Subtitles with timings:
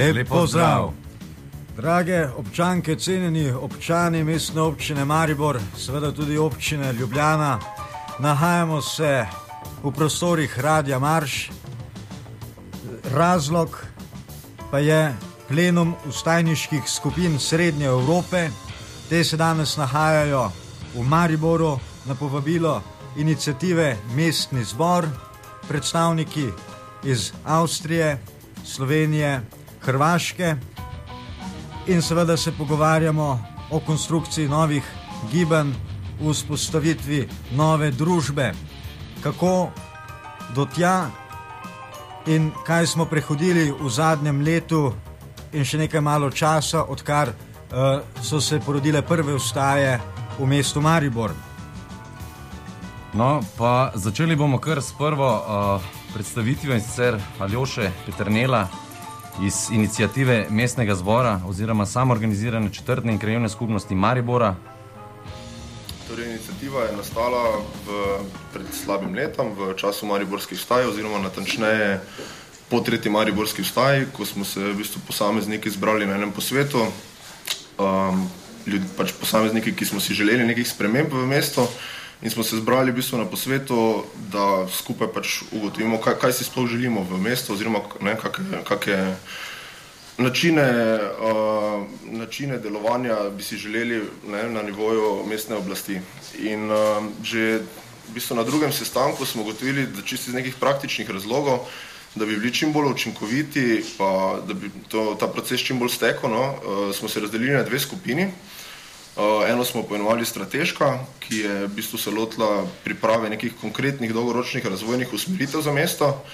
[0.00, 0.92] Lep, Lep pozdrav.
[1.76, 7.58] Drage občanke, cenjeni občani mestne občine Maribor, seveda tudi občine Ljubljana,
[8.18, 9.26] nahajamo se
[9.82, 11.50] v prostorih Radia Marš.
[13.12, 13.84] Razlog
[14.70, 15.16] pa je
[15.48, 18.48] plenum ustajniških skupin Srednje Evrope.
[19.08, 20.50] Te se danes nahajajo
[20.94, 22.82] v Mariboru na povabilo
[23.16, 25.08] inicijative Mestni zbor,
[25.68, 26.48] predstavniki
[27.04, 28.18] iz Avstrije,
[28.64, 29.40] Slovenije,
[29.82, 30.56] Hrvaške.
[31.86, 34.84] In seveda se pogovarjamo o konstrukciji novih
[35.32, 35.72] gibanj,
[36.20, 38.52] vzpostavitvi nove družbe,
[39.22, 39.70] kako
[40.54, 41.10] do tja
[42.26, 44.92] in kaj smo prehodili v zadnjem letu
[45.52, 50.00] in še nekaj malo časa, odkar uh, so se porodile prve vstaje
[50.38, 51.32] v mestu Maribor.
[53.14, 58.68] No, pa začeli bomo kar s prvo uh, predstavitvijo in sicer Aljoše Petrnela
[59.42, 64.54] iz inicijative mestnega zbora oziroma samoorganizirane četrtne in krajevne skupnosti Maribora.
[66.08, 67.42] Torej, inicijativa je nastala
[67.86, 68.18] v,
[68.52, 72.00] pred slabim letom, v času Mariborskih vstaj, oziroma natančneje
[72.70, 76.86] po tretji Mariborski vstaj, ko smo se v bistvu posamezniki zbrali na enem posvetu.
[77.78, 78.26] Um,
[78.66, 81.66] ljud, pač posamezniki, ki smo si želeli nekih sprememb v mestu,
[82.22, 86.44] in smo se zbrali v bistvu na posvetu, da skupaj pač ugotovimo, kaj, kaj si
[86.44, 87.80] sploh želimo v mestu, oziroma
[88.68, 89.16] kakšne
[90.20, 90.68] načine,
[91.00, 96.00] uh, načine delovanja bi si želeli ne, na nivoju mestne oblasti.
[96.44, 97.64] In uh, že
[98.10, 101.64] v bistvu na drugem sestanku smo ugotovili, da čisto iz nekih praktičnih razlogov,
[102.14, 106.30] da bi bili čim bolj učinkoviti, pa da bi to, ta proces čim bolj stekel,
[106.30, 108.28] no, uh, smo se razdelili na dve skupini.
[108.28, 108.60] Uh,
[109.48, 115.12] eno smo poimenovali strateška, ki je v bistvu se lotila priprave nekih konkretnih dolgoročnih razvojnih
[115.12, 116.24] usmeritev za mesto.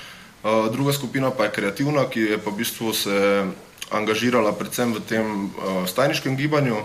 [0.47, 3.47] Uh, druga skupina pa je kreativna, ki je pa v bistvu se
[3.91, 6.77] angažirala predvsem v tem uh, stajniškem gibanju.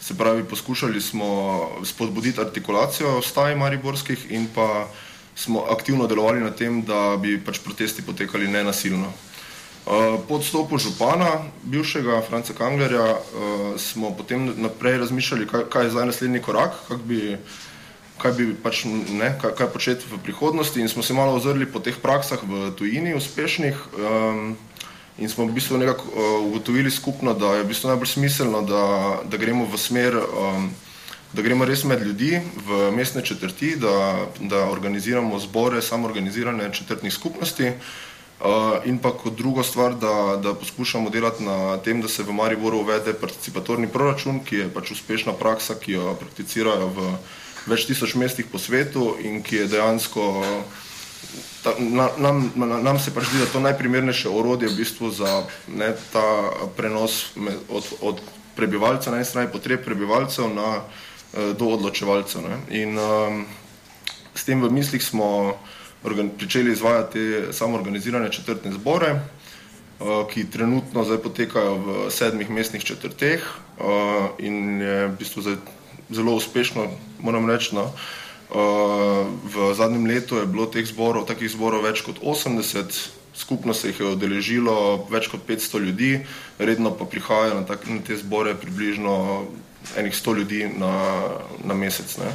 [0.00, 1.28] Se pravi, poskušali smo
[1.84, 4.86] spodbuditi artikulacijo staj mariborskih in pa
[5.34, 9.12] smo aktivno delovali na tem, da bi pač protesti potekali nenasilno.
[10.28, 13.16] Po odstopu župana, bivšega Franca Kanglerja,
[13.80, 17.20] smo potem naprej razmišljali, kaj, kaj je zdaj naslednji korak, kaj bi,
[18.20, 21.80] kaj bi pač, ne, kaj, kaj početi v prihodnosti in smo se malo ozrli po
[21.80, 24.58] teh praksah v tujini uspešnih um,
[25.18, 28.84] in smo v bistvu nekako uh, ugotovili skupno, da je v bistvu najbolj smiselno, da,
[29.24, 30.68] da gremo v smer, um,
[31.32, 37.72] da gremo res med ljudi v mestne četrti, da, da organiziramo zbore samoorganizirane četrtnih skupnosti,
[38.84, 42.78] in pa kot drugo stvar, da, da poskušamo delati na tem, da se v Mariboru
[42.78, 47.08] uvede participatorni proračun, ki je pač uspešna praksa, ki jo prakticirajo v
[47.66, 50.24] več tisoč mestih po svetu in ki je dejansko,
[51.62, 55.42] ta, na, nam, na, nam se pač zdi, da to najprimernejše orodje v bistvu za
[55.66, 56.24] ne, ta
[56.76, 58.22] prenos med, od, od
[58.56, 60.82] prebivalcev, na eni strani potreb prebivalcev na,
[61.58, 62.46] do odločevalcev.
[62.46, 62.56] Ne.
[62.80, 63.42] In um,
[64.34, 65.58] s tem v mislih smo
[66.38, 69.20] pričeli izvajati samoorganizirane četrtne zbore,
[70.30, 73.42] ki trenutno zdaj potekajo v sedmih mestnih četrteh
[74.38, 75.56] in je v bistvu zdaj
[76.10, 76.86] zelo uspešno,
[77.20, 77.74] moram reči.
[77.74, 77.90] No.
[79.44, 82.94] V zadnjem letu je bilo teh zborov, takih zborov več kot 80,
[83.36, 86.12] skupno se jih je odeležilo več kot 500 ljudi,
[86.58, 89.44] redno pa prihajajo na, tak, na te zbore približno
[89.96, 90.94] enih 100 ljudi na,
[91.64, 92.16] na mesec.
[92.18, 92.32] Ne.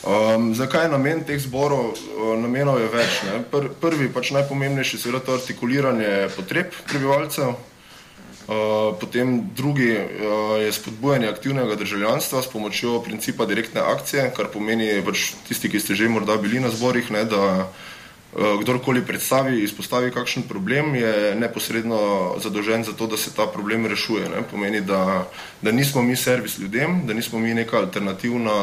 [0.00, 1.92] Um, zakaj je namen teh zborov?
[2.40, 3.18] Namenov je več.
[3.52, 10.72] Pr, prvi, pač najpomembnejši, je seveda to artikuliranje potreb prebivalcev, uh, potem drugi uh, je
[10.72, 16.08] spodbujanje aktivnega državljanstva s pomočjo principa direktne akcije, kar pomeni pač tisti, ki ste že
[16.08, 17.89] morda bili na zborih, ne, da Eh,
[18.32, 21.98] kdorkoli predstavi, izpostavi kakšen problem, je neposredno
[22.38, 24.28] zadolžen za to, da se ta problem rešuje.
[24.28, 24.42] Ne?
[24.50, 25.26] Pomeni, da,
[25.62, 28.54] da nismo mi servis ljudem, da nismo mi neka alternativna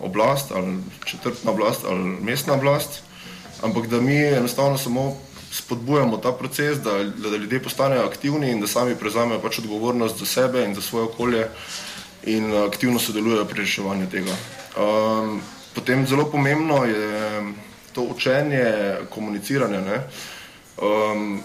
[0.00, 3.02] oblast ali četrtna oblast ali mestna oblast,
[3.62, 5.16] ampak da mi enostavno samo
[5.52, 10.26] spodbujamo ta proces, da, da ljudje postanejo aktivni in da sami prevzamejo pač odgovornost za
[10.26, 11.48] sebe in za svoje okolje
[12.24, 14.32] in aktivno sodelujejo pri reševanju tega.
[14.76, 15.40] Um,
[15.74, 17.42] potem zelo pomembno je
[17.94, 18.64] to učenje,
[19.10, 19.80] komuniciranje.
[19.80, 20.02] Ne?
[20.80, 21.40] Um,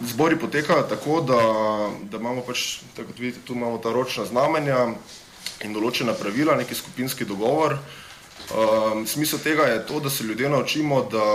[0.00, 1.40] zbori potekajo tako, da,
[2.10, 4.86] da imamo pač, tako kot vidite, tu imamo ta ročna znamenja
[5.64, 7.76] in določena pravila, neki skupinski dogovor.
[8.50, 11.26] Um, smisel tega je to, da se ljudje naučimo, da,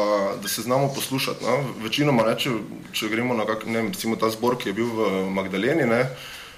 [0.41, 1.45] da se znamo poslušati.
[1.45, 1.59] No?
[1.83, 2.51] Večinoma, ne, če,
[2.91, 6.01] če gremo na kak, ne, recimo ta zbor, ki je bil v Magdaleni, ne,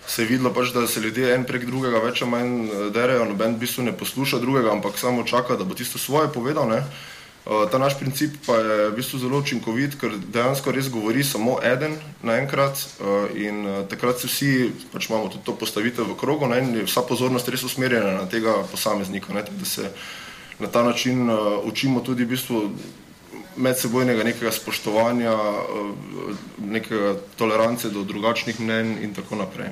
[0.07, 3.27] se je videlo, pač, da se ljudje en prek drugega več ali manj eh, derejo,
[3.27, 6.71] noben v bistvu ne posluša drugega, ampak samo čaka, da bo tisto svoje povedal.
[6.71, 6.81] Ne.
[7.48, 11.56] Eh, ta naš princip pa je v bistvu zelo učinkovit, ker dejansko res govori samo
[11.64, 14.50] eden naenkrat eh, in eh, takrat se vsi,
[14.92, 18.52] pač imamo tudi to postavitev v krogu ne, in vsa pozornost res usmerjena na tega
[18.68, 19.88] posameznika, ne, da se
[20.60, 21.30] na ta način
[21.64, 22.62] učimo tudi v bistvu
[23.56, 25.34] medsebojnega nekega spoštovanja,
[26.58, 29.72] nekega tolerance do drugačnih mnen in tako naprej.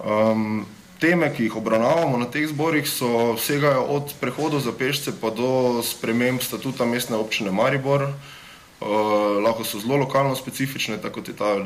[0.00, 0.64] Um,
[1.00, 5.82] teme, ki jih obravnavamo na teh zborih, so vsegajo od prehodov za pešce pa do
[5.82, 8.12] sprememb statuta mestne občine Maribor.
[8.76, 11.56] Uh, lahko so zelo lokalno specifične, tako kot je ta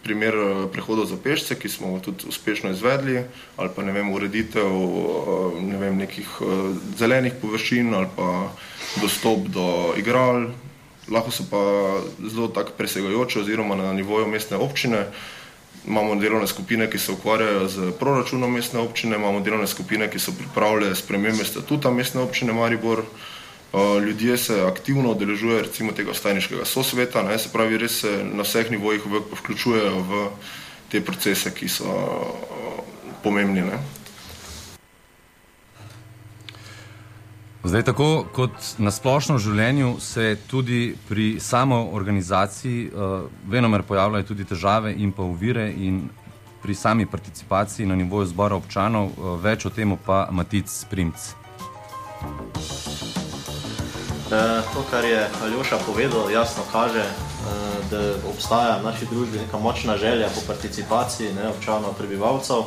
[0.00, 3.26] primer eh, prehodov za pešce, ki smo ga tudi uspešno izvedli,
[3.56, 6.40] ali pa ne vem, ureditev uh, ne vem, nekih
[6.96, 8.48] zelenih površin ali pa
[9.04, 10.48] dostop do igral.
[11.12, 11.60] Lahko so pa
[12.24, 15.04] zelo tako presegajoče oziroma na nivoju mestne občine.
[15.04, 15.36] Uh,
[15.86, 20.32] imamo delovne skupine, ki se ukvarjajo z proračunom mestne občine, imamo delovne skupine, ki so
[20.32, 23.02] pripravljale spremembe statuta mestne občine Maribor.
[24.06, 28.70] Ljudje se aktivno odeležujejo recimo tega stajniškega sosveta, ne, se pravi, res se na vseh
[28.70, 29.02] nivojih
[29.40, 30.28] vključujejo v
[30.88, 31.92] te procese, ki so
[33.22, 33.66] pomembni.
[33.66, 33.95] Ne.
[37.66, 44.28] Zdaj, tako kot na splošno v življenju, se tudi pri samo organizaciji uh, venomer pojavljajo
[44.28, 46.04] tudi težave in pa uvire in
[46.62, 51.26] pri sami participaciji na nivoju zbora občanov, uh, več o tem pa Matic Primc.
[54.30, 57.02] To, kar je Aljoša povedal, jasno kaže,
[57.90, 62.66] da obstaja v naši družbi neka močna želja po participaciji ne, občanov, prebivalcev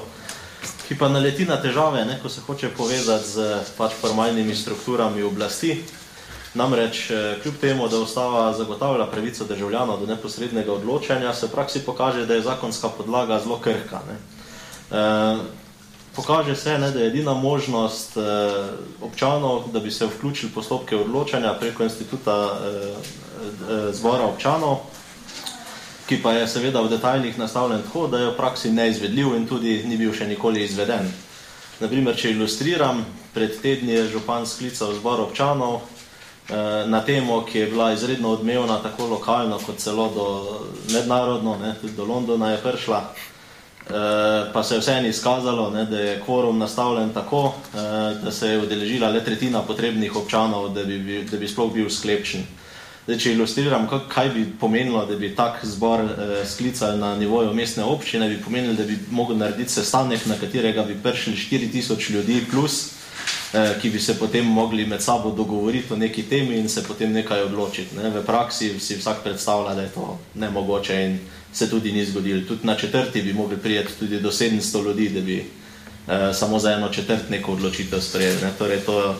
[0.89, 5.83] ki pa naleti na težave, ne, ko se hoče povezati z pač formalnimi strukturami oblasti.
[6.57, 11.85] Namreč, eh, kljub temu, da ustava zagotavlja pravico državljanov do neposrednega odločanja, se v praksi
[11.85, 14.01] pokaže, da je zakonska podlaga zelo krhka.
[14.09, 14.17] Ne.
[14.91, 15.37] E,
[16.15, 18.21] pokaže se, ne, da je edina možnost e,
[19.01, 24.77] občanov, da bi se vključili postopke odločanja preko instituta e, e, zbora občanov,
[26.09, 29.83] ki pa je seveda v detaljih nastavljen tako, da je v praksi neizvedljiv in tudi
[29.85, 31.05] ni bil še nikoli izveden.
[31.79, 33.03] Naprimer, če ilustriram,
[33.33, 38.79] pred tedni je župan sklical zbor občanov eh, na temo, ki je bila izredno odmevna
[38.81, 40.25] tako lokalno kot celo do
[40.95, 45.99] mednarodno, ne, tudi do Londona je prišla, eh, pa se je vseeno izkazalo, ne, da
[45.99, 51.21] je kvorum nastavljen tako, eh, da se je udeležila le tretjina potrebnih občanov, da bi,
[51.31, 52.49] da bi sploh bil sklepčen.
[53.07, 57.83] Zdaj, če ilustriram, kaj bi pomenilo, da bi tak zbor eh, sklicali na nivoju mestne
[57.83, 62.91] občine, bi pomenilo, da bi mogel narediti sestanek, na katerega bi prišli 4000 ljudi plus,
[63.53, 67.11] eh, ki bi se potem mogli med sabo dogovoriti o neki temi in se potem
[67.13, 67.95] nekaj odločiti.
[67.97, 68.09] Ne?
[68.09, 71.19] V praksi si vsak predstavlja, da je to nemogoče in
[71.53, 72.45] se tudi ni zgodilo.
[72.47, 76.71] Tudi na četrti bi mogli prijeti tudi do 700 ljudi, da bi eh, samo za
[76.71, 78.41] eno četrt neko odločitev sprejeli.
[78.41, 78.51] Ne?
[78.57, 79.15] Torej, to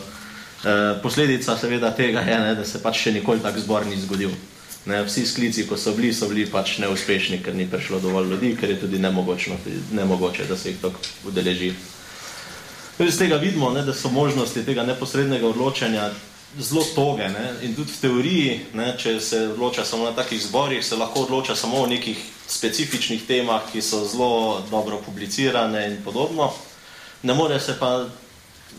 [0.60, 4.34] Eh, posledica seveda tega je, ne, da se pač še nikoli tak zbor ni zgodil.
[4.90, 8.56] Ne, vsi sklici, ko so bili, so bili pač neuspešni, ker ni prišlo dovolj ljudi,
[8.60, 9.56] ker je tudi nemogoče,
[9.96, 11.00] nemogoče da se jih tako
[11.32, 11.72] udeleži.
[13.00, 16.10] Iz tega vidimo, ne, da so možnosti tega neposrednega odločanja
[16.60, 20.84] zelo toge ne, in tudi v teoriji, ne, če se odloča samo na takih zborih,
[20.84, 26.52] se lahko odloča samo o nekih specifičnih temah, ki so zelo dobro publicirane in podobno.
[27.24, 28.10] Ne more se pa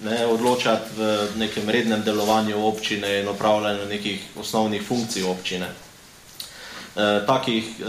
[0.04, 5.66] ne, odločati v nekem rednem delovanju občine in opravljanju nekih osnovnih funkcij občine.
[5.66, 7.84] E, takih e,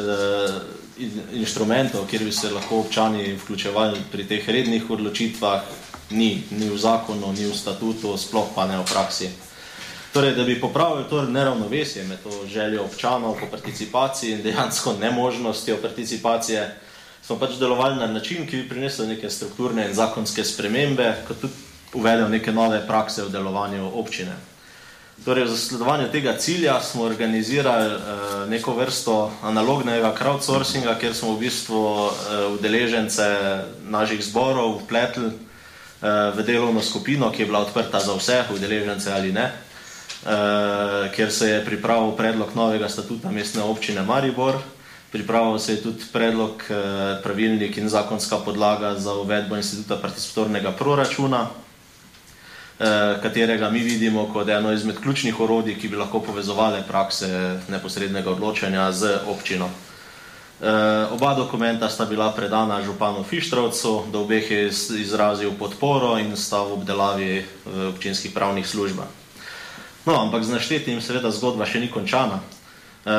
[1.34, 5.62] inštrumentov, kjer bi se lahko občani vključevali pri teh rednih odločitvah,
[6.10, 9.30] ni, ni v zakonu, ni v statutu, sploh pa ne v praksi.
[10.14, 15.78] Torej, da bi popravili to neravnovesje med to željo občanov po participaciji in dejansko nemožnostjo
[15.82, 16.78] participacije,
[17.24, 21.71] smo pač delovali na način, ki bi prinesel neke strukturne in zakonske spremembe, kot tudi
[21.94, 24.36] uvedel neke nove prakse v delovanju občine.
[25.22, 28.02] Torej, v zasledovanju tega cilja smo organizirali uh,
[28.50, 32.10] neko vrsto analognega crowdsourcinga, kjer smo v bistvu uh,
[32.58, 33.22] udeležence
[33.86, 39.30] naših zborov vpletli uh, v delovno skupino, ki je bila odprta za vse, udeležence ali
[39.30, 44.58] ne, uh, kjer se je pripravil predlog novega statuta mestne občine Maribor.
[45.12, 51.46] Pripravil se je tudi predlog, uh, pravilnik in zakonska podlaga za uvedbo instituta participatornega proračuna.
[52.82, 58.32] Eh, katerega mi vidimo kot eno izmed ključnih orodij, ki bi lahko povezovali prakse neposrednega
[58.32, 59.70] odločanja z občino.
[60.62, 60.70] E,
[61.12, 64.72] oba dokumenta sta bila predana županu Fištrovcu, do obeh je
[65.02, 69.06] izrazil podporo in sta v obdelavi v občinskih pravnih službah.
[70.06, 72.42] No, ampak z naštetim seveda zgodba še ni končana.
[73.06, 73.14] E,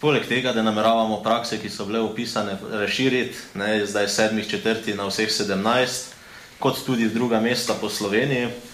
[0.00, 5.04] poleg tega, da nameravamo prakse, ki so bile opisane, razširiti, ne, zdaj sedmih četrti na
[5.04, 6.16] vseh sedemnajst,
[6.60, 8.69] kot tudi druga mesta po Sloveniji,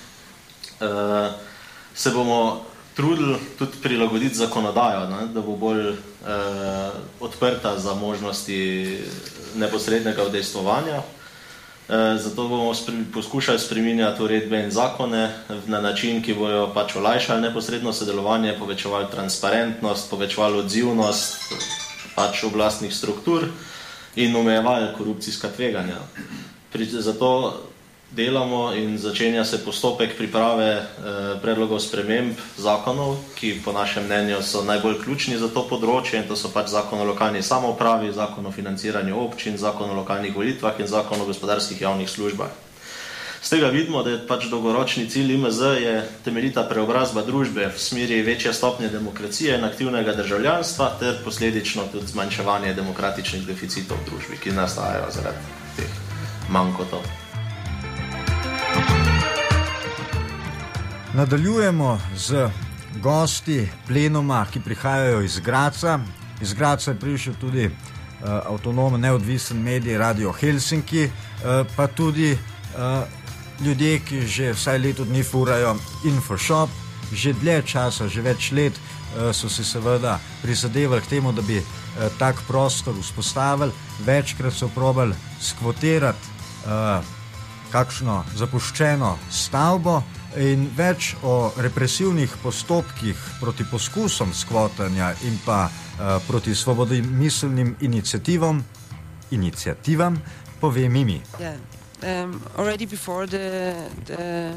[0.80, 1.32] uh,
[1.94, 2.64] se bomo
[2.94, 5.96] trudili tudi prilagoditi zakonodajo, ne, da bo bolj uh,
[7.20, 8.98] odprta za možnosti
[9.56, 10.96] neposrednega udejstvovanja.
[10.96, 15.32] Uh, zato bomo spri, poskušali spreminjati uredbe in zakone
[15.66, 21.36] na način, ki bojo pač olajšali neposredno sodelovanje, povečevali transparentnost, povečevali odzivnost
[22.14, 23.44] pač oblastnih struktur
[24.16, 26.00] in omejevali korupcijska tveganja.
[26.72, 27.60] Pri, zato
[28.10, 30.84] delamo in začenja se postopek priprave eh,
[31.42, 36.36] predlogov sprememb zakonov, ki po našem mnenju so najbolj ključni za to področje in to
[36.36, 40.86] so pač zakon o lokalni samoupravi, zakon o financiranju občin, zakon o lokalnih volitvah in
[40.86, 42.54] zakon o gospodarskih javnih službah.
[43.42, 45.92] Z tega vidimo, da je pač dolgoročni cilj IMZ je
[46.24, 52.74] temeljita preobrazba družbe v smeri večje stopnje demokracije in aktivnega državljanstva ter posledično tudi zmanjševanje
[52.74, 56.02] demokratičnih deficitov v družbi, ki nastajajo zaradi teh
[56.50, 57.25] manjkotov.
[61.16, 62.48] Nadaljujemo z
[63.02, 65.98] gosti plenoma, ki prihajajo iz Graca.
[66.40, 67.72] Iz Graca je prišel tudi uh,
[68.52, 73.08] avtonomen, neodvisen medij Radio Helsinki, uh, pa tudi uh,
[73.64, 76.68] ljudje, ki že vsaj leto dni furajo InfoShop.
[77.12, 81.56] Že dlje časa, že več let uh, so si seveda prizadevali k temu, da bi
[81.56, 81.64] uh,
[82.18, 83.72] tak prostor vzpostavili.
[84.04, 86.28] Večkrat so probali skvotirati
[86.66, 87.00] uh,
[87.72, 90.02] kakšno zapuščeno stavbo.
[90.34, 97.22] In več o represivnih postopkih proti poskusom skvotanja in pa uh, proti svobodnim
[97.80, 98.64] inicijativam,
[99.30, 100.18] inicijativam
[100.60, 101.22] pove Mimi.
[101.40, 101.56] Yeah.
[102.02, 104.52] Um, already before the, the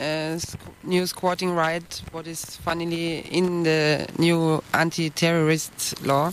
[0.00, 0.38] uh,
[0.82, 6.32] new squatting right, what is finally in the new anti-terrorist law,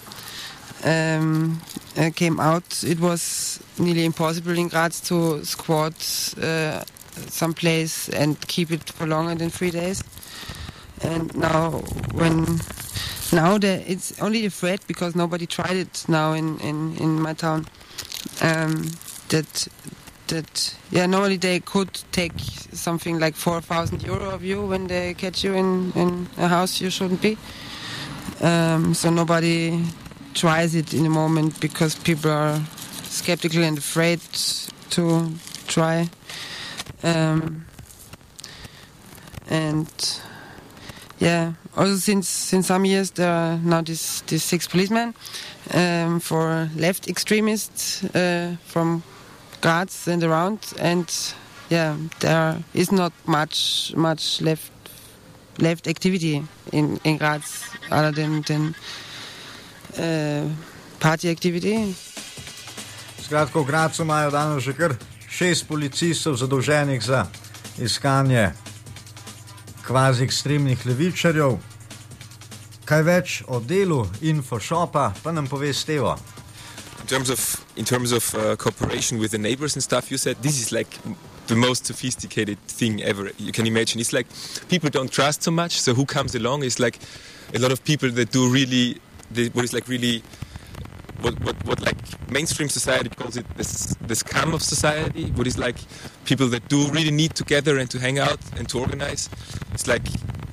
[0.84, 1.62] um,
[1.98, 5.94] uh, came out, it was nearly impossible in Graz to squat
[6.42, 6.84] uh,
[7.28, 10.04] someplace and keep it for longer than three days.
[11.02, 11.72] And now,
[12.14, 12.60] when
[13.32, 17.34] now there, it's only a threat because nobody tried it now in in, in my
[17.34, 17.66] town.
[18.42, 18.92] Um,
[19.30, 19.68] that
[20.28, 22.34] that yeah, normally they could take
[22.74, 26.82] something like four thousand euro of you when they catch you in in a house
[26.82, 27.38] you shouldn't be.
[28.42, 29.84] Um, so nobody
[30.34, 32.62] tries it in a moment because people are
[33.04, 34.22] skeptical and afraid
[34.92, 35.32] to
[35.68, 36.10] try.
[37.04, 37.66] Um,
[39.50, 39.88] and
[41.20, 45.14] yeah, also since since some years there are now these these six policemen
[45.74, 49.04] um, for left extremists uh, from
[49.62, 51.10] Graz and around, and
[51.70, 54.72] yeah, there is not much much left
[55.58, 58.76] left activity in in Graz other than than
[59.98, 60.48] uh,
[61.00, 61.96] party activity.
[63.22, 64.96] Skratka, v imajo danes že kar
[65.30, 67.26] šest policistov zadolženih za
[67.78, 68.52] iskanje
[69.88, 71.58] kvazi ekstremnih levičarjev.
[72.86, 76.18] Kaj več o delu InfoShopa, pa nam pove Stevo.
[77.02, 80.38] In terms of, in terms of uh, cooperation with the neighbors and stuff, you said
[80.42, 80.98] this is like
[81.48, 84.00] the most sophisticated thing ever you can imagine.
[84.02, 84.28] It's like
[84.70, 87.00] people don't trust so much, so who comes along is like
[87.54, 90.24] a lot of people that do really, the, what is like really
[91.22, 91.98] what, what, what like
[92.30, 95.78] mainstream society calls it this scam of society what is like
[96.26, 99.30] people that do really need to gather and to hang out and to organize.
[99.74, 100.04] It's like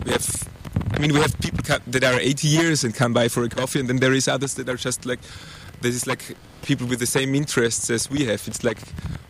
[0.04, 0.48] we have
[0.92, 3.80] I mean we have people that are 80 years and come by for a coffee
[3.80, 5.20] and then there is others that are just like
[5.80, 8.42] this is like people with the same interests as we have.
[8.48, 8.78] It's like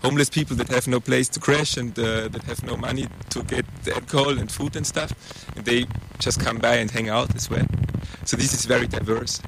[0.02, 3.42] homeless people that have no place to crash and uh, that have no money to
[3.42, 5.12] get alcohol and food and stuff
[5.56, 5.86] and they
[6.18, 7.66] just come by and hang out as well.
[8.24, 9.40] So this is very diverse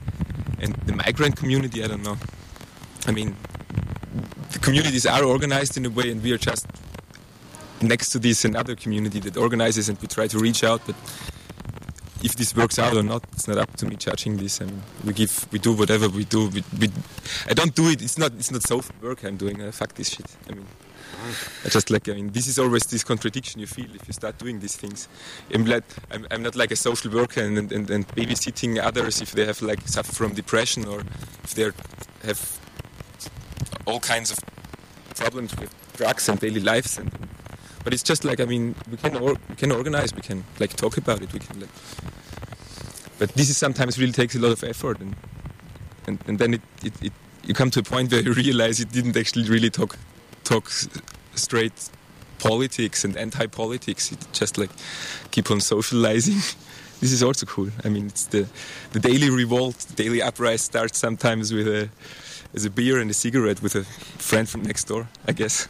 [0.60, 2.16] and the migrant community, I don't know.
[3.06, 3.36] I mean,
[4.52, 6.66] the communities are organized in a way, and we are just
[7.80, 10.80] next to this another community that organizes, and we try to reach out.
[10.86, 10.96] But
[12.22, 14.60] if this works out or not, it's not up to me judging this.
[14.60, 16.48] I mean, we give, we do whatever we do.
[16.48, 16.90] We, we,
[17.48, 18.02] I don't do it.
[18.02, 19.62] It's not, it's not social work I'm doing.
[19.62, 20.26] Uh, fuck this shit.
[20.48, 20.66] I mean,
[21.64, 24.38] I just like, I mean, this is always this contradiction you feel if you start
[24.38, 25.08] doing these things.
[25.52, 29.32] I'm, like, I'm, I'm not like a social worker and, and, and babysitting others if
[29.32, 31.00] they have like suffer from depression or
[31.44, 31.70] if they
[32.26, 32.58] have
[33.86, 34.38] all kinds of
[35.16, 37.10] problems with drugs and daily lives and
[37.82, 40.76] but it's just like I mean we can or, we can organize we can like
[40.76, 41.70] talk about it we can like
[43.18, 45.16] but this is sometimes really takes a lot of effort and
[46.06, 47.12] and, and then it, it, it
[47.44, 49.96] you come to a point where you realize you didn't actually really talk
[50.50, 50.66] talk
[51.34, 51.78] straight
[52.38, 54.70] politics and anti-politics it just like
[55.30, 56.38] keep on socializing
[57.00, 58.42] this is also cool i mean it's the
[58.94, 61.82] the daily revolt the daily uprising starts sometimes with a
[62.56, 63.84] as a beer and a cigarette with a
[64.28, 65.68] friend from next door i guess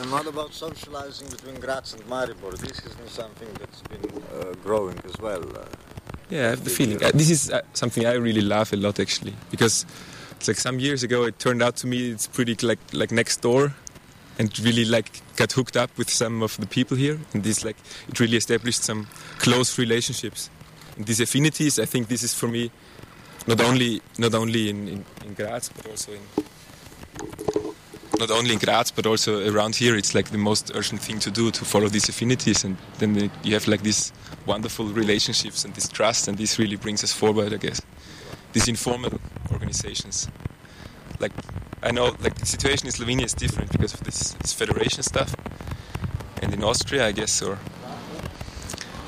[0.00, 2.52] And what about socializing between Graz and Maribor?
[2.66, 5.42] This isn't something that's been uh, growing as well.
[5.42, 5.64] Uh,
[6.30, 6.98] Yeah, I have the feeling.
[7.02, 9.86] Uh, this is uh, something I really love a lot, actually, because
[10.46, 13.74] like some years ago it turned out to me it's pretty like like next door,
[14.38, 17.76] and really like got hooked up with some of the people here, and this like
[18.08, 19.06] it really established some
[19.38, 20.50] close relationships.
[20.96, 22.70] And these affinities, I think this is for me,
[23.46, 26.20] not only not only in, in, in Graz but also in
[28.18, 29.96] not only in Graz but also around here.
[29.96, 33.30] It's like the most urgent thing to do to follow these affinities, and then the,
[33.42, 34.12] you have like these
[34.46, 37.80] wonderful relationships and this trust, and this really brings us forward, I guess.
[38.52, 39.20] This informal
[39.68, 40.28] organizations,
[41.20, 41.32] like
[41.82, 45.34] I know, like the situation in Slovenia is different because of this, this federation stuff,
[46.42, 47.58] and in Austria, I guess, or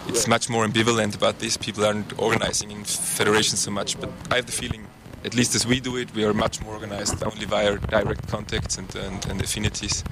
[0.06, 1.56] it's much more ambivalent about this.
[1.56, 4.86] People aren't organizing in federations so much, but I have the feeling,
[5.24, 8.78] at least as we do it, we are much more organized only via direct contacts
[8.78, 10.04] and, and, and affinities.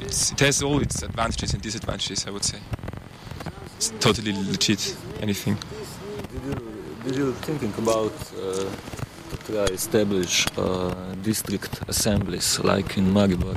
[0.00, 2.58] It's, it has all its advantages and disadvantages, I would say.
[3.76, 5.56] It's totally legit, anything.
[6.32, 6.72] Did you,
[7.04, 8.70] did you thinking about uh,
[9.30, 13.56] to try establish uh, district assemblies like in Maribor?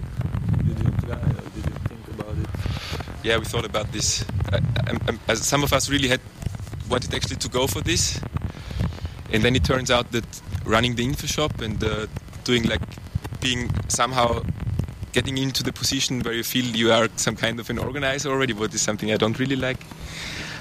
[0.65, 2.49] Did you try or did you think about it?
[3.23, 4.25] Yeah, we thought about this.
[4.51, 6.21] I, I, I, some of us really had
[6.89, 8.19] wanted actually to go for this,
[9.31, 10.25] and then it turns out that
[10.65, 12.07] running the info shop and uh,
[12.43, 12.81] doing like
[13.41, 14.41] being somehow
[15.11, 18.53] getting into the position where you feel you are some kind of an organizer already,
[18.53, 19.79] what is something I don't really like.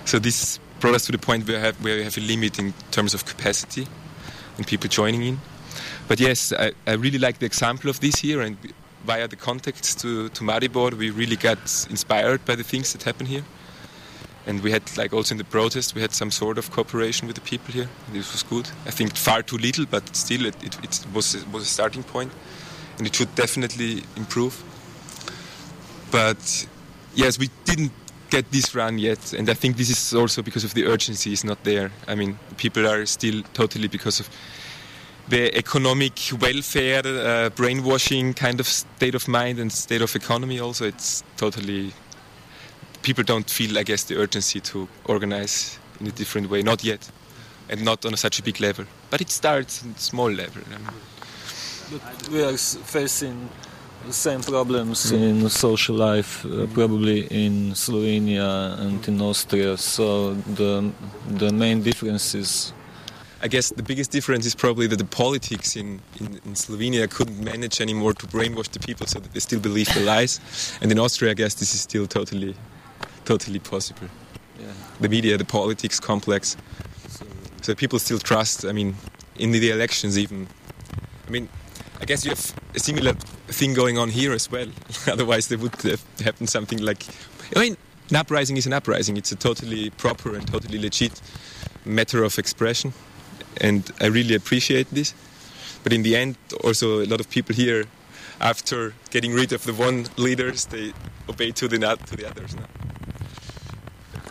[0.04, 2.72] So this brought us to the point where, have, where we have a limit in
[2.90, 3.86] terms of capacity
[4.58, 5.38] and people joining in.
[6.06, 8.58] But yes, I, I really like the example of this here, and
[9.04, 13.26] via the contacts to, to Maribor, we really got inspired by the things that happen
[13.26, 13.44] here.
[14.46, 17.36] And we had, like, also in the protest, we had some sort of cooperation with
[17.36, 17.88] the people here.
[18.12, 18.68] This was good.
[18.86, 22.32] I think far too little, but still, it, it, it was, was a starting point,
[22.96, 24.62] and it should definitely improve.
[26.10, 26.66] But
[27.14, 27.92] yes, we didn't
[28.30, 31.44] get this run yet, and I think this is also because of the urgency is
[31.44, 31.90] not there.
[32.06, 34.28] I mean, people are still totally because of
[35.28, 40.60] the economic welfare, uh, brainwashing kind of state of mind and state of economy.
[40.60, 41.92] Also, it's totally
[43.02, 46.62] people don't feel, I guess, the urgency to organize in a different way.
[46.62, 47.10] Not yet,
[47.68, 48.84] and not on a, such a big level.
[49.10, 50.62] But it starts in small level.
[50.66, 52.00] I mean.
[52.30, 53.48] We are facing
[54.06, 59.76] the same problems in social life, uh, probably in Slovenia and in Austria.
[59.76, 60.92] So the
[61.28, 62.72] the main difference is
[63.40, 67.38] I guess the biggest difference is probably that the politics in, in, in Slovenia couldn't
[67.38, 70.40] manage anymore to brainwash the people so that they still believe the lies.
[70.80, 72.56] And in Austria, I guess this is still totally,
[73.24, 74.08] totally possible.
[74.58, 74.66] Yeah.
[75.00, 76.56] The media, the politics complex.
[77.62, 78.96] So people still trust, I mean,
[79.38, 80.48] in the elections even.
[81.28, 81.48] I mean,
[82.00, 83.12] I guess you have a similar
[83.48, 84.68] thing going on here as well.
[85.06, 87.04] Otherwise, there would have happened something like.
[87.56, 87.76] I mean,
[88.10, 89.16] an uprising is an uprising.
[89.16, 91.20] It's a totally proper and totally legit
[91.84, 92.92] matter of expression.
[93.60, 95.14] And I really appreciate this.
[95.82, 97.84] But in the end, also a lot of people here,
[98.40, 100.92] after getting rid of the one leaders, they
[101.28, 102.54] obey to the, to the others.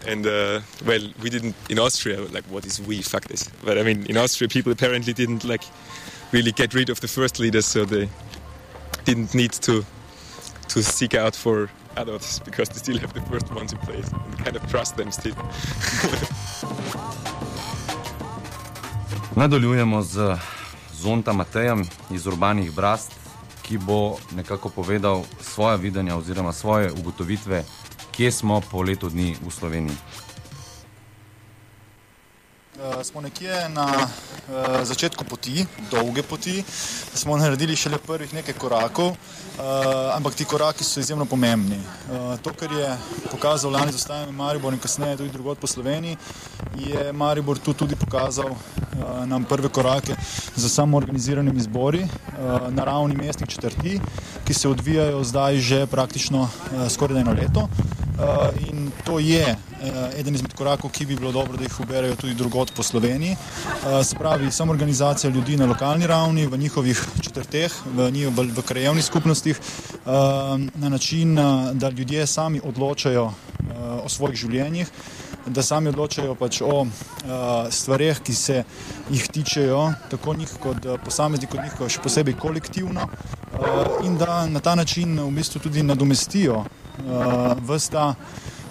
[0.05, 2.21] And uh, well, we didn't in Austria.
[2.21, 3.01] Like, what is we?
[3.01, 3.49] Fuck this.
[3.65, 5.63] But I mean, in Austria, people apparently didn't like
[6.31, 8.09] really get rid of the first leaders, so they
[9.07, 9.83] didn't need to
[10.67, 14.37] to seek out for others because they still have the first ones in place and
[14.43, 15.35] kind of trust them still.
[19.35, 20.37] Nadaljujemo z
[20.93, 23.11] Zonta Matejem iz Urbanih Brast,
[23.61, 27.63] ki bo nekako povedal svoje videnja oziroma svoje ugotovitve,
[28.11, 29.97] kje smo po letu dni v Sloveniji.
[32.97, 36.63] Uh, smo nekje na uh, začetku poti, dolge poti,
[37.13, 39.15] smo naredili šele prvih nekaj korakov, uh,
[40.15, 41.77] ampak ti koraki so izjemno pomembni.
[41.77, 42.97] Uh, to, kar je
[43.31, 46.17] pokazal lani z ostajanjem Maribor in kasneje tudi drugod po Sloveniji,
[46.77, 50.15] je Maribor tu tudi pokazal uh, nam prve korake
[50.55, 53.99] za samo organiziranimi zbori uh, na ravni mestnih četrti,
[54.45, 57.69] ki se odvijajo zdaj že praktično uh, skoraj eno leto.
[58.17, 59.55] Uh, in to je
[60.17, 63.35] eden izmed korakov, ki bi bilo dobro, da jih uberejo tudi drugot po Sloveniji.
[63.35, 68.47] Uh, se pravi, samo organizacija ljudi na lokalni ravni, v njihovih četrteh, v, njih, v,
[68.57, 70.11] v krajevnih skupnostih, uh,
[70.75, 71.35] na način,
[71.73, 73.31] da ljudje sami odločajo
[74.03, 74.89] o svojih življenjih,
[75.47, 76.87] da sami odločajo pač o
[77.71, 78.63] stvarih, ki se
[79.09, 83.07] jih tičejo, tako njih kot uh, posameznik, kot njih, še posebej kolektivno,
[84.03, 86.65] in da na ta način v bistvu tudi nadomestijo
[87.67, 88.13] vsta.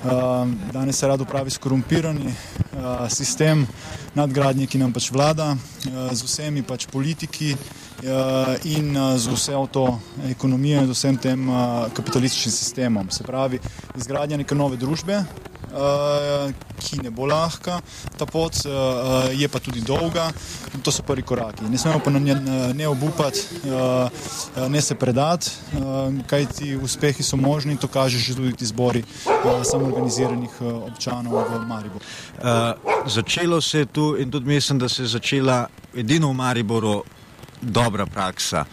[0.07, 3.67] Uh, danes se rado pravi skorumpirani uh, sistem
[4.15, 9.87] nadgradnje, ki nam pač vlada, uh, z vsemi pač politiki uh, in z vso to
[10.31, 11.51] ekonomijo in z vsem tem
[11.91, 13.11] kapitalističnim sistemom.
[13.11, 13.59] Se pravi,
[13.99, 15.25] izgradnja neke nove družbe,
[16.77, 17.81] ki ne bo lahka,
[18.19, 20.31] ta pot uh, je pa tudi dolga
[20.83, 21.65] to so prvi koraki.
[21.65, 22.35] Ne smemo pa ne,
[22.75, 28.37] ne obupati, uh, ne se predati, uh, kaj ti uspehi so možni, to kaže že
[28.37, 32.05] tudi ti zbori uh, samoorganiziranih uh, občanov v Mariboru.
[32.05, 32.47] Uh,
[33.07, 37.03] začelo se je tu in tudi mislim, da se je začela edino v Mariboru
[37.61, 38.65] dobra praksa.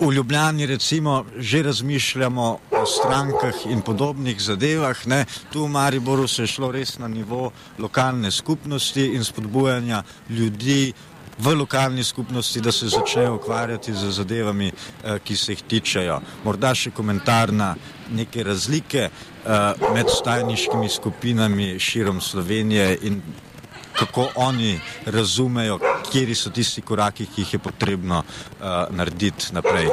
[0.00, 5.06] V Ljubljani recimo že razmišljamo o strankah in podobnih zadevah.
[5.06, 5.24] Ne.
[5.52, 10.92] Tu v Mariboru se je šlo res na nivo lokalne skupnosti in spodbujanja ljudi
[11.38, 16.20] v lokalni skupnosti, da se začnejo ukvarjati z zadevami, eh, ki se jih tičejo.
[16.44, 17.74] Morda še komentar na
[18.10, 19.10] neke razlike eh,
[19.94, 23.22] med stajniškimi skupinami širom Slovenije in
[23.98, 25.78] kako oni razumejo,
[26.12, 29.88] kje so tisti koraki, ki jih je potrebno uh, narediti naprej.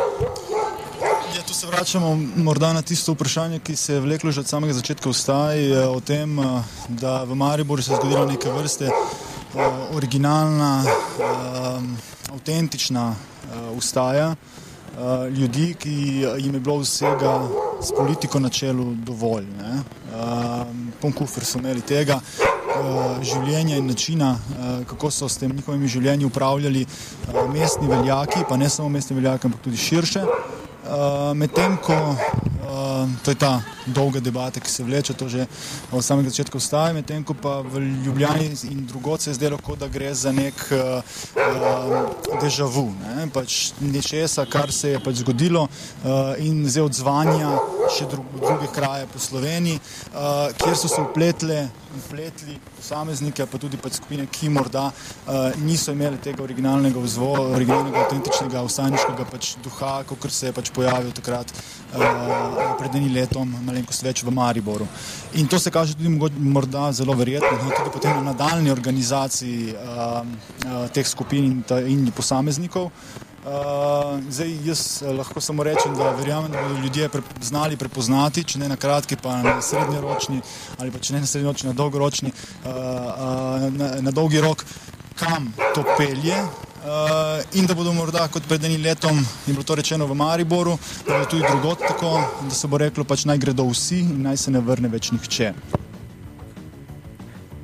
[1.35, 4.73] Ja, tu se vračamo morda na tisto vprašanje, ki se je vleklo že od samega
[4.73, 6.37] začetka vstaj, o tem,
[6.87, 9.61] da v Mariboru se je zgodila neke vrste uh,
[9.95, 11.83] originalna, uh,
[12.33, 17.39] avtentična uh, ustaja uh, ljudi, ki jim je bilo vsega
[17.81, 19.45] s politiko na čelu dovolj.
[19.45, 20.67] Uh,
[21.01, 22.19] Ponkufr so imeli tega,
[22.62, 22.62] Eh,
[23.23, 28.57] življenja in načina, eh, kako so s tem njihovimi življenji upravljali eh, mestni veljaki, pa
[28.57, 30.25] ne samo mestni veljaki, ampak tudi širše.
[31.35, 31.95] Medtem ko
[33.23, 35.45] to je ta dolga debata, ki se vleče, to že
[35.91, 39.79] od samega začetka vstaje, medtem ko pa v Ljubljani in drugod se je zdelo, kot
[39.79, 41.03] da gre za nek uh,
[42.41, 43.27] deja vu, ne?
[43.33, 47.57] pač nečesa, kar se je pač zgodilo uh, in zdaj odzvanja
[47.93, 49.79] še dru druge kraje po Sloveniji,
[50.13, 51.67] uh, kjer so se upletle
[51.97, 58.05] upletli posameznike, pa tudi pač skupine, ki morda uh, niso imeli tega originalnega vzvoja, originalnega,
[58.05, 64.05] avtentičnega, vstajniškega pač duha, kot se je pač pojavil takrat uh, pred enim letom, malenkost
[64.05, 64.87] več v Mariboru.
[65.41, 70.21] In to se kaže tudi morda zelo verjetno, no, tudi potem na nadaljni organizaciji uh,
[70.21, 72.91] uh, teh skupin in, ta, in posameznikov.
[73.43, 74.81] Uh, zdaj, jaz
[75.17, 79.17] lahko samo rečem, da verjamem, da bodo ljudje pre, znali prepoznati, če ne na kratki,
[79.19, 80.39] pa na srednjeročni,
[80.79, 84.63] ali pa če ne na srednjeročni, na dolgoročni, uh, uh, na, na dolgi rok,
[85.19, 86.39] kam to pelje.
[86.83, 86.89] Uh,
[87.53, 89.15] in da bodo morda, kot pred enim letom,
[89.47, 90.75] je bilo to rečeno v Mariboru,
[91.07, 92.09] da bo tudi drugot tako,
[92.43, 95.53] da se bo reklo, pač naj gredo vsi in naj se ne vrne več nihče.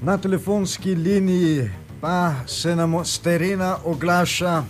[0.08, 1.67] Na telefonski liniji
[1.99, 4.63] pa se nam z terena oglaša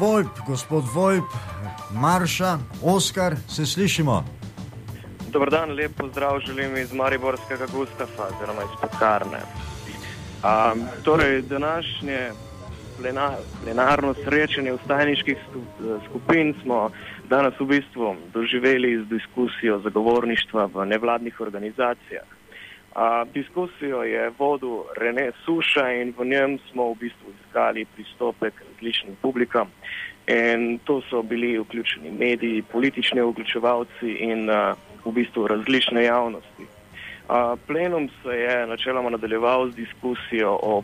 [0.00, 1.36] Vojp, gospod Vojp,
[1.94, 4.24] Marša, Oskar, se slišimo.
[5.30, 9.40] Dobro dan, lep pozdrav želim iz Mariborskega Gustafa, oziroma iz Pekarne.
[10.42, 12.32] Um, torej, današnje
[12.96, 15.38] plenar, plenarno srečanje vstajniških
[16.08, 16.90] skupin smo
[17.28, 22.24] danes v bistvu doživeli z diskusijo zagovorništva v nevladnih organizacijah.
[22.94, 28.62] A, diskusijo je vodil Rene Suša in v njem smo v bistvu iskali pristope k
[28.72, 29.70] različnim publikam.
[30.26, 36.66] In to so bili vključeni mediji, politični vključevalci in a, v bistvu različne javnosti.
[37.28, 40.82] A, plenum se je načeloma nadaljeval z diskusijo o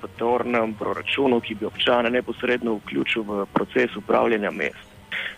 [0.00, 4.86] participatornem proračunu, ki bi občane neposredno vključil v proces upravljanja mest.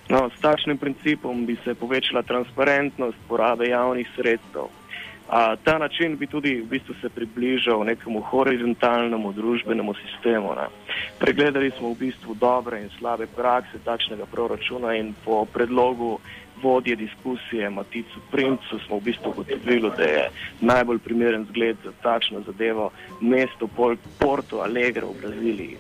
[0.08, 4.68] No, s takšnim principom bi se povečala transparentnost porabe javnih sredstev.
[5.28, 10.54] A, ta način bi tudi v bistvu se približal nekemu horizontalnemu družbenemu sistemu.
[10.56, 10.66] Ne.
[11.18, 16.18] Pregledali smo v bistvu dobre in slabe prakse takšnega proračuna in po predlogu
[16.62, 22.40] vodje diskusije Maticu Princu smo v bistvu ugotovili, da je najbolj primeren zgled za takšno
[22.46, 22.90] zadevo
[23.20, 25.76] mesto Pol Porto Alegre v Braziliji.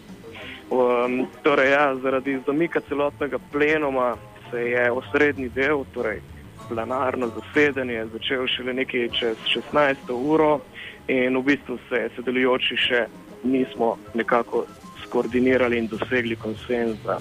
[0.70, 4.16] Um, torej, ja, zaradi zamika celotnega plenuma
[4.50, 6.20] se je osrednji del, torej
[6.68, 9.36] plenarno zasedanje, začel šele nekaj čez
[9.72, 10.12] 16.
[10.12, 10.60] uro
[11.08, 13.06] in v bistvu se sedelujoči še
[13.44, 14.66] nismo nekako
[15.08, 17.18] skoordinirali in dosegli konsenza.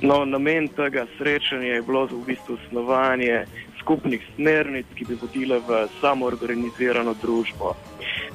[0.00, 3.44] No, namen tega srečanja je bilo v bistvu snovanje
[3.84, 7.74] skupnih smernic, ki bi vodile v samoorganizirano družbo.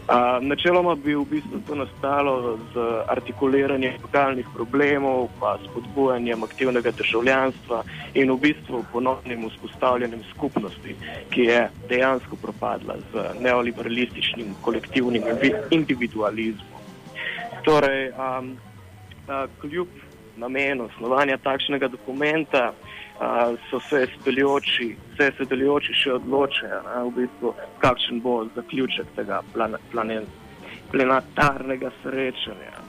[0.09, 7.83] A, načeloma bi v bistvu to nastalo z artikuliranjem lokalnih problemov, pa spodbujanjem aktivnega državljanstva
[8.13, 10.95] in v bistvu ponovnim vzpostavljanjem skupnosti,
[11.33, 15.23] ki je dejansko propadla z neoliberalističnim kolektivnim
[15.71, 16.81] individualizmom.
[17.65, 18.55] Torej, um,
[19.61, 19.87] kljub
[20.37, 22.73] namenu snovanja takšnega dokumenta
[23.69, 30.27] so se sedeljoči, se sedeljoči še odločajo, v bistvu, kakšen bo zaključek tega plan, planen,
[30.91, 32.79] planetarnega srečanja.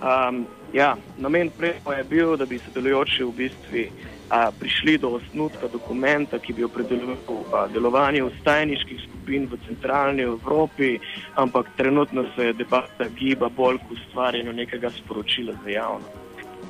[0.00, 3.84] Um, ja, namen prejmo je bil, da bi sedeljoči v bistvu
[4.30, 10.98] a, prišli do osnutka dokumenta, ki bi opredeljeval delovanje ustajniških skupin v centralni Evropi,
[11.34, 16.16] ampak trenutno se je debata giba bolj k ustvarjanju nekega sporočila za javnost.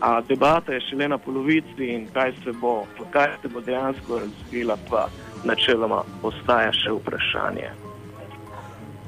[0.00, 4.76] A debata je šele na polovici in kaj se bo, kaj se bo dejansko razvila,
[4.90, 5.08] pa
[5.44, 7.70] načeloma ostaja še vprašanje.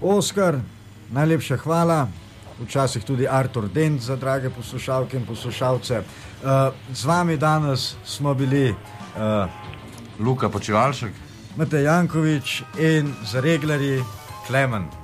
[0.02, 0.60] Oskar,
[1.10, 2.21] najlepša hvala.
[2.62, 5.98] Včasih tudi Artur Dent za drage poslušalke in poslušalce.
[5.98, 9.50] Uh, z vami danes smo bili uh,
[10.18, 11.12] Luka Počivalšek,
[11.56, 14.02] Matej Jankovič in za reglerji
[14.46, 15.01] Klemen.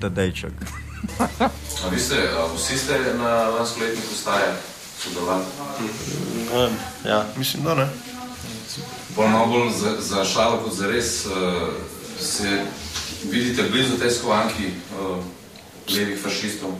[0.00, 0.52] Tadejček.
[1.84, 4.56] A vi ste, a vsi ste na lanskoletnih ustajah
[4.98, 5.44] sodelovali?
[6.54, 6.72] Um,
[7.04, 7.88] ja, mislim, da ne.
[9.16, 11.32] Bolj malo bolj za, za šalo kot za res, uh,
[12.20, 12.64] se
[13.30, 15.24] vidite blizu tej skovanki uh,
[15.94, 16.70] levih fašistov.
[16.70, 16.76] Uh,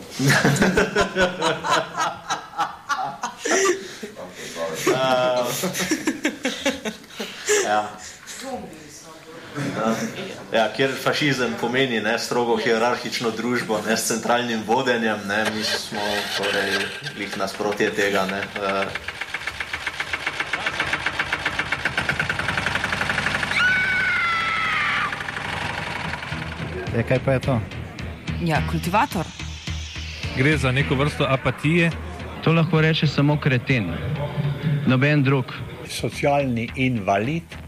[7.69, 7.99] ja.
[9.59, 9.95] Ja,
[10.53, 16.03] ja, kjer fašizem pomeni ne, strogo hierarhično družbo ne, s centralnim vodenjem, ne, mi smo
[16.37, 16.79] torej
[17.17, 18.27] glih nasprotje tega.
[18.31, 19.17] Ne, uh,
[26.97, 27.61] Ja, kaj pa je to?
[28.43, 29.27] Ja, kultivator.
[30.37, 31.91] Gre za neko vrsto apatije.
[32.45, 33.93] To lahko reče samo kreten,
[34.87, 35.53] noben drug.
[35.91, 37.68] Socialni invalid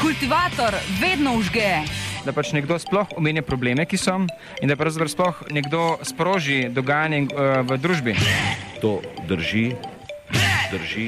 [0.00, 1.84] Kultivator vedno užge.
[2.24, 4.14] Da pač nekdo sploh omenja probleme, ki so,
[4.64, 8.14] in da pravzaprav sploh nekdo sproži dogajanje uh, v družbi.
[8.80, 9.66] To drži,
[10.72, 11.06] drži,